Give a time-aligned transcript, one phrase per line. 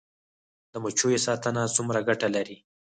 [0.71, 2.57] د مچیو ساتنه څومره ګټه لري؟